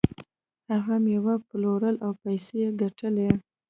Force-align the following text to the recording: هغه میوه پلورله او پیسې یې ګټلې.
هغه 0.73 0.95
میوه 1.05 1.35
پلورله 1.47 1.99
او 2.05 2.11
پیسې 2.23 2.53
یې 2.63 2.69
ګټلې. 2.81 3.29